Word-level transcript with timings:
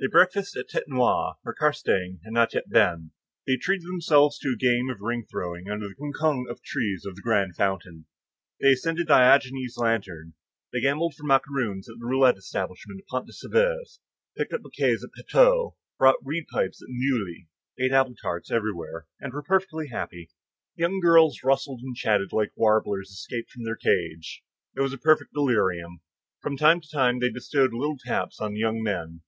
They 0.00 0.08
breakfasted 0.08 0.66
at 0.66 0.70
the 0.70 0.80
Tête 0.80 0.88
Noir, 0.94 1.36
where 1.42 1.54
Castaing 1.54 2.20
had 2.24 2.32
not 2.34 2.52
yet 2.52 2.68
been; 2.68 3.12
they 3.46 3.56
treated 3.56 3.86
themselves 3.86 4.38
to 4.40 4.52
a 4.52 4.56
game 4.56 4.90
of 4.90 5.00
ring 5.00 5.24
throwing 5.30 5.70
under 5.70 5.88
the 5.88 5.94
quincunx 5.94 6.50
of 6.50 6.62
trees 6.62 7.06
of 7.06 7.14
the 7.16 7.22
grand 7.22 7.56
fountain; 7.56 8.04
they 8.60 8.72
ascended 8.72 9.06
Diogenes' 9.06 9.78
lantern, 9.78 10.34
they 10.72 10.82
gambled 10.82 11.14
for 11.14 11.24
macaroons 11.24 11.88
at 11.88 11.94
the 11.98 12.04
roulette 12.04 12.36
establishment 12.36 13.00
of 13.00 13.06
the 13.06 13.08
Pont 13.08 13.26
de 13.26 13.32
Sèvres, 13.32 14.00
picked 14.36 14.52
bouquets 14.60 15.02
at 15.04 15.12
Pateaux, 15.14 15.74
bought 15.98 16.16
reed 16.22 16.48
pipes 16.48 16.82
at 16.82 16.88
Neuilly, 16.90 17.48
ate 17.80 17.92
apple 17.92 18.16
tarts 18.20 18.50
everywhere, 18.50 19.06
and 19.20 19.32
were 19.32 19.42
perfectly 19.44 19.88
happy. 19.88 20.28
The 20.76 20.82
young 20.82 21.00
girls 21.00 21.42
rustled 21.42 21.80
and 21.82 21.96
chatted 21.96 22.30
like 22.30 22.52
warblers 22.56 23.08
escaped 23.10 23.52
from 23.52 23.64
their 23.64 23.76
cage. 23.76 24.42
It 24.76 24.82
was 24.82 24.92
a 24.92 24.98
perfect 24.98 25.32
delirium. 25.32 26.00
From 26.42 26.58
time 26.58 26.82
to 26.82 26.90
time 26.90 27.20
they 27.20 27.30
bestowed 27.30 27.72
little 27.72 27.96
taps 28.04 28.38
on 28.38 28.52
the 28.52 28.60
young 28.60 28.82
men. 28.82 29.22